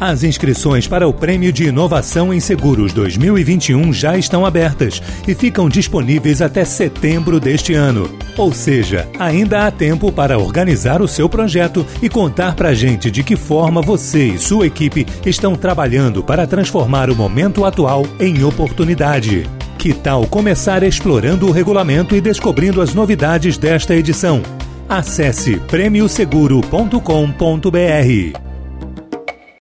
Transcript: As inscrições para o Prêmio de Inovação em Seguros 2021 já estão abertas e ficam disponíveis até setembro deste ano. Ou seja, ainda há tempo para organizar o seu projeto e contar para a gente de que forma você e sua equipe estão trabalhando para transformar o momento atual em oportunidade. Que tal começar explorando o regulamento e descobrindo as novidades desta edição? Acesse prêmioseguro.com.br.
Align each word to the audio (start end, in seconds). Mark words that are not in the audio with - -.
As 0.00 0.22
inscrições 0.22 0.88
para 0.88 1.06
o 1.06 1.12
Prêmio 1.12 1.52
de 1.52 1.64
Inovação 1.64 2.32
em 2.32 2.40
Seguros 2.40 2.94
2021 2.94 3.92
já 3.92 4.16
estão 4.16 4.46
abertas 4.46 5.02
e 5.28 5.34
ficam 5.34 5.68
disponíveis 5.68 6.40
até 6.40 6.64
setembro 6.64 7.38
deste 7.38 7.74
ano. 7.74 8.10
Ou 8.38 8.50
seja, 8.50 9.06
ainda 9.18 9.66
há 9.66 9.70
tempo 9.70 10.10
para 10.10 10.38
organizar 10.38 11.02
o 11.02 11.08
seu 11.08 11.28
projeto 11.28 11.86
e 12.00 12.08
contar 12.08 12.54
para 12.54 12.70
a 12.70 12.74
gente 12.74 13.10
de 13.10 13.22
que 13.22 13.36
forma 13.36 13.82
você 13.82 14.28
e 14.28 14.38
sua 14.38 14.66
equipe 14.66 15.06
estão 15.26 15.54
trabalhando 15.54 16.24
para 16.24 16.46
transformar 16.46 17.10
o 17.10 17.14
momento 17.14 17.66
atual 17.66 18.06
em 18.18 18.42
oportunidade. 18.42 19.46
Que 19.76 19.92
tal 19.92 20.26
começar 20.26 20.82
explorando 20.82 21.46
o 21.46 21.50
regulamento 21.50 22.16
e 22.16 22.22
descobrindo 22.22 22.80
as 22.80 22.94
novidades 22.94 23.58
desta 23.58 23.94
edição? 23.94 24.40
Acesse 24.88 25.56
prêmioseguro.com.br. 25.68 28.49